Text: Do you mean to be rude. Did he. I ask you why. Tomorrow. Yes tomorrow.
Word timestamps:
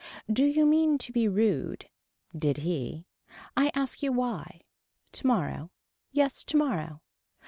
Do 0.33 0.43
you 0.43 0.65
mean 0.65 0.97
to 0.97 1.11
be 1.11 1.27
rude. 1.27 1.87
Did 2.35 2.57
he. 2.65 3.05
I 3.55 3.69
ask 3.75 4.01
you 4.01 4.11
why. 4.11 4.61
Tomorrow. 5.11 5.69
Yes 6.09 6.43
tomorrow. 6.43 7.01